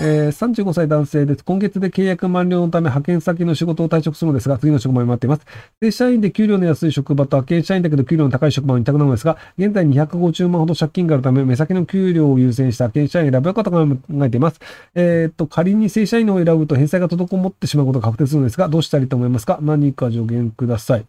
[0.00, 1.42] えー、35歳男性です。
[1.42, 5.42] 今月で契約満了のため派遣先の仕事を退職するのですが、次の職場に待っています。
[5.80, 13.88] 正社員で給料の安い職場と派遣社員だけど給料の高い職場にいたくなのですが、現在250万ほど借金があるため、目先の給料を優先した派遣社員を選ぶかと考
[14.24, 14.60] えています。
[14.94, 19.58] えー、っと、仮に正社員を選ぶと返済が滞ってしまうことが確定するのですが、どうしたらいいと思いますか？
[19.60, 21.06] 何か助言ください。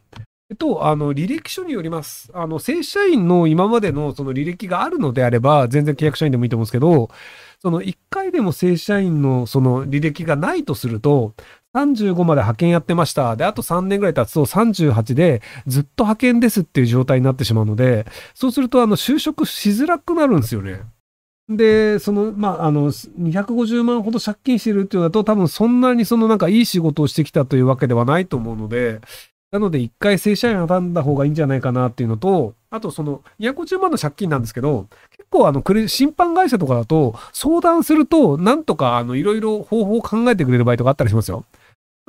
[0.51, 2.31] えっと、あの、履歴書によります。
[2.33, 7.11] あの、正社員の今までのその履歴があるのであれば、全然契約社員でもいいと思うんですけど、
[7.61, 11.33] その1回でも正社員のその履歴がないとすると、
[11.75, 13.35] 35まで派遣やってました。
[13.35, 20.81] で、あと3年ぐらい経つと38でずっと派遣ですっていう状態になってしまうので、そうするとあの就職しづらくなるんですよね。
[21.49, 29.01] で、その、まあ、あの、250万ほど借金してるっていうのだと、多分そんなにそのなんかいい仕事をしてきたというわけではないと思うので、
[29.51, 41.45] なので一回正社員を選んだ方がいいんじゃないかなっていうのと、あとその250万の借金なんですけど、結構あの、審判会社とかだと相談すると、なんとかあの、いろいろ方法を考えてくれる場合とかあったりしますよ。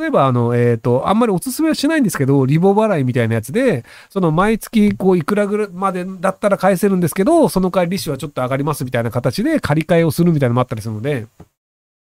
[0.00, 11.26] 例えば、あの、えっ、ー、と、あんまりおすすめはしないんですけど、リボ払いみたいなやつで、その毎月、こう、いくらぐらいまでだったら返せるんですけど、その代わり利子はちょっと上がりますみたいな形で借り換えをするみたいなのもあったりするので、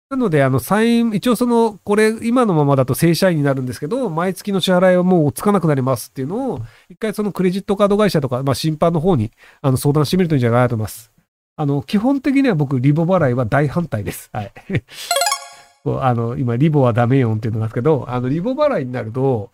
[0.09, 11.11] なので、あの、サイン、一応その、これ、今のままだと正社員になるんですけど、毎月の支払いはもうつかなくなりますっていうのを、一回そのクレジットカード会社とか、まあ、審判の方に、あの、相談してみるといいんじゃないかと思います。
[11.55, 14.29] あの、基本的には僕、リボ払いは大反対です。
[14.33, 14.53] はい。
[15.85, 19.51] あの、今、リボはダメよっていうのがあるんですけど、あの、リボ払いになると、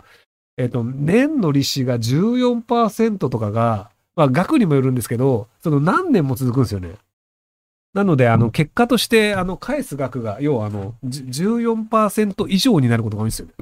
[0.58, 6.96] えっと、年の利子が14%とかが、まあ、額にもよるんですけど、その何年も続くんですよね。
[7.94, 13.54] なので、あの、結果として、あの、返す額が、要は、あの、14%以上になることが多いんですよね。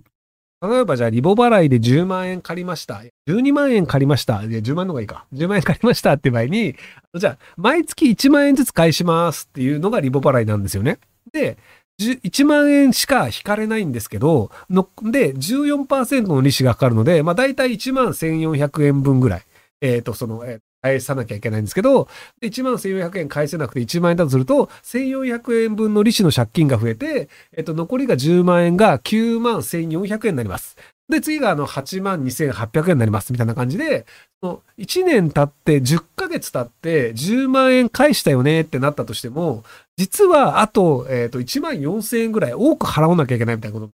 [0.62, 3.04] 例えば、じゃあ、リボ払いで10万円借りました。
[3.30, 4.42] 12万円借りました。
[4.44, 5.26] いや、10万の方がいいか。
[5.34, 6.76] 10万円借りましたって場合に、
[7.16, 10.98] じゃあ、毎月1万円ずつ返しますっていうのがリボ払いなんですよね。
[11.32, 11.58] で、
[12.00, 19.42] 1万円しか引かれないんですけど、ので、14%の利子がかかるので、まあ、大体1万1400円分ぐらい。
[19.82, 22.08] えっ、ー、と、その、え返さなきゃいけないんですけど、
[22.42, 30.78] 1万1400円返せなくて1万円だとすると、1400円分の利子の借金が増えて、えっと、残りが10万円が9万1400円になります。
[31.10, 34.06] で、次があの8万2800円になりますみたいな感じで、
[34.42, 39.64] 1年経って10ヶ月経って10万円返したよねってなったとしても、
[39.96, 43.92] 実はあと、えっ、と、1万4000円ぐらい多く払わなきゃいけないみたいなこと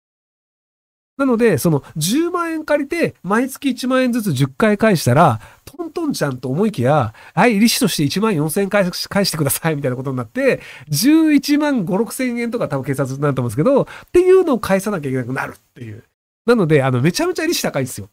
[1.18, 16.04] なので、その10万円借りて、毎月1万円ずつ10回返したら、トントンちゃんと思いきや、はい、利子として1万4千円返返してください、みたいなことになって、11万5、6千円とか多分警察になると思うんですけど、っていうのを返さなきゃいけなくなるっていう。
[16.46, 18.08] なので、あの、めちゃめちゃ利子高いんですよ。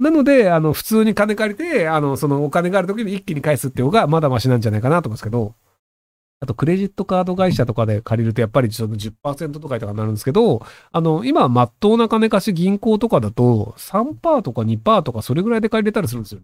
[0.00, 5.54] なので、あの、普通に金借りて、あの、そのお金がある時に一気に返すっていう方がまだマシなんじゃないかなと思うんですけど、
[6.42, 16.40] あと、クレジットカード会社とかで借りると、やっぱりちょっと10%とかとかになるんですけど、あの、今、まっとうな金貸し銀行とかだと、3%とか2%とかそれぐらいで借りれたりするんですよ。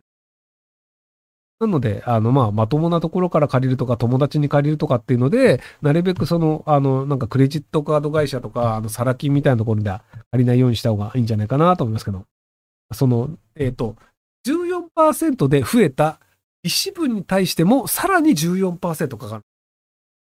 [1.59, 10.05] なので、あの、まあ、まともなところから借りるとか、友達に借りるとかっていうので、なるべくその、あの、なんかクレジットカード会社とか、あの、サラ金みたいなところで借
[10.41, 12.25] りないようにした方がいいんじゃないかなと思いますけど、
[12.93, 13.97] その、えっ、ー、と、
[14.47, 16.21] 14%で増えた
[16.63, 19.43] 利子分に対しても、さらに14%かかる。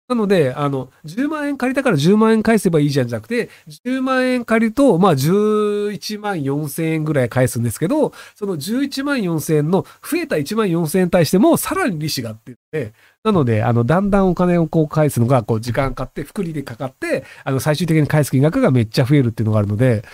[0.08, 3.50] なので、あの、10万円借りたから10万円返せばいいじゃんじゃなくて、
[3.84, 12.92] 10万円借りると、まあ、11万4千円ぐらい返すんですけど、その11万4千円の増えた1万4千円に対しても、さらに利子があって、
[13.24, 20.04] なので、あの、だんだんお金をこう返すのが、こう、時間かかって、複利でかかって、あの、最終的に返す金額がめっちゃ増えるっていうのがあるので、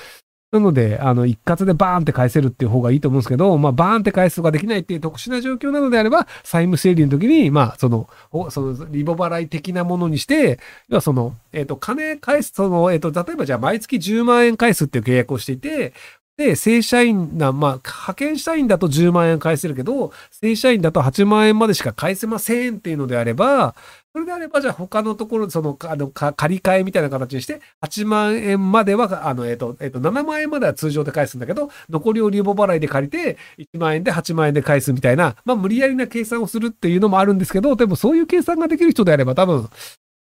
[0.52, 8.06] なので、あの、一括でバーンって返せるっていう方がいいと思うんですけど、まあ、バーンって返すとかできないっていう特殊な状況なのであれば、債務整理の時に、まあ、その、
[8.50, 15.94] その、リボ払い的なものにして、要はその、えっ、ー、と、金返す、その、えっ、ー、と、例えばじゃあ毎月10万円返すっていう契約をしていて、
[16.36, 23.74] で、正社員な、まあ、派遣社員だと10万円返せるけど、正社員だと8万円までしか返せませんっていうのであれば、
[24.14, 39.70] それであれば、じゃあ他のところ、その、あの、借り換えみたいな形にして、8万円までは、あの、えっ、と、えっ、と、7万円までは通常で返すんだけど、残りをリボ払いで借りて、1万円で8万円で返すみたいな、まあ、無理やりな計算をするっていうのもあるんですけど、でもそういう計算ができる人であれば、多分、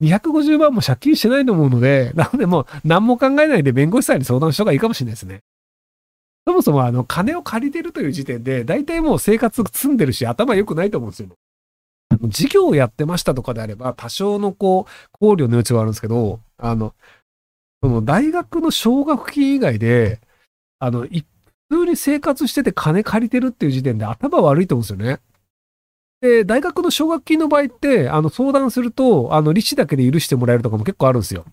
[0.04, 5.40] 250万も借金してないと思うので、なのでもう、何も考えないで弁護士さんに相談した方がいいかもしれないですね。
[6.46, 11.30] そもそもあの、金を借りてるという時点で、大体もう生活積んでるし、頭良くないと思うんですよ。
[12.24, 16.94] 事業をやってましたとかであれば、多少のこう、考慮の余地はあるんですけど、あの、
[17.82, 20.20] その大学の奨学金以外で、
[20.80, 21.24] あの、普
[21.72, 25.20] 通に生活してて金借りてるっていう時点で頭悪いと思うんですよね。
[26.22, 31.46] で、大学の奨学金の場合って、あの、相談すると、あの、利子だけで許してもらえるとかも結構あるんですよ。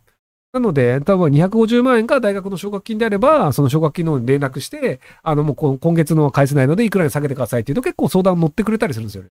[0.55, 9.31] なので、多分250万円が大学の奨学金であれば、その奨学金の連絡して、あの、もう今月のは返せないので、いくらに下げてくださいっていうと結構相談乗ってくれたりするんですよね。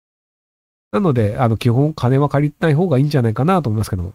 [0.92, 4.14] なので、あの、基本金は借りない方がいいんじゃないかなと思いますけども。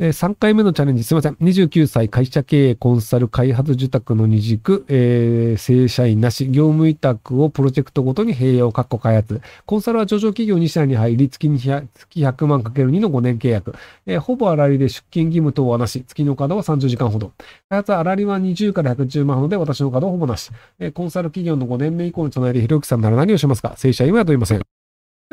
[0.00, 1.34] えー、3回目のチャレンジ、すいません。
[1.40, 9.40] 29歳、会社経営、コンサル、開発受託の二軸、えー、正社員なし、業務委託をプロジェクトごとに併用、確保開発。
[9.66, 13.74] コンサルは上場企業2社に入り、月に月100万かける2の5年契約。
[14.06, 16.04] えー、ほぼ粗利で出勤義務等はなし。
[16.06, 17.32] 月の稼働は30時間ほど。
[17.68, 20.48] 開発は粗利は20から110万ほどで、私の稼働はほぼなし。
[20.78, 23.74] えー、コンサル企業の5年目以降に備えて、ひろゆきさんなら何をしますか？
[23.76, 24.77] 正社員は問いません？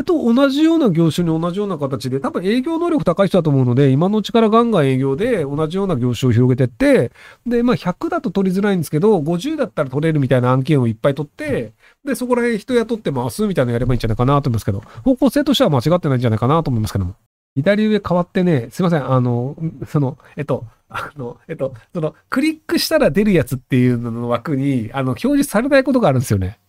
[0.04, 7.12] と同じような業種に同じような形で、多分営業能力高い人だと思うので、今のうちからガンガン営業で同じような業種を広げてって、
[7.46, 17.16] で、まあ100だと取りづらいんですけど、50だったら取れるみたいな案件をいっぱい取って、で、そこら辺人雇って回すみたいなのやればいいんじゃないかなと思いますけど、方向性としては間違ってないんじゃないかなと思いますけども。
[17.56, 19.56] 左上変わってね、すいません、あの、
[19.88, 26.60] その、えっと、あの、えっと、その、クリックしたら出るやつっていうのの枠に、あの、表示されないことがあるんですよね。